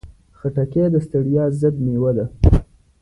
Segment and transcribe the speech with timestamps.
[0.37, 2.25] خټکی د ستړیا ضد مېوه ده.